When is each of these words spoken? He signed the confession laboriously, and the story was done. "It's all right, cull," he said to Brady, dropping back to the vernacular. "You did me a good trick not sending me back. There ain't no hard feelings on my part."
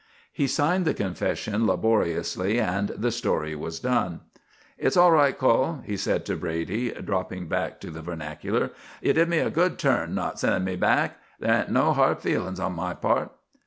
He 0.31 0.47
signed 0.47 0.85
the 0.85 0.95
confession 0.95 1.67
laboriously, 1.67 2.59
and 2.59 2.87
the 2.89 3.11
story 3.11 3.53
was 3.55 3.79
done. 3.79 4.21
"It's 4.79 4.97
all 4.97 5.11
right, 5.11 5.37
cull," 5.37 5.83
he 5.85 5.95
said 5.95 6.25
to 6.25 6.35
Brady, 6.35 6.89
dropping 6.89 7.47
back 7.47 7.79
to 7.81 7.91
the 7.91 8.01
vernacular. 8.01 8.71
"You 9.03 9.13
did 9.13 9.29
me 9.29 9.37
a 9.37 9.51
good 9.51 9.77
trick 9.77 10.09
not 10.09 10.39
sending 10.39 10.63
me 10.63 10.75
back. 10.75 11.19
There 11.39 11.53
ain't 11.53 11.69
no 11.69 11.93
hard 11.93 12.17
feelings 12.19 12.59
on 12.59 12.73
my 12.73 12.95
part." 12.95 13.29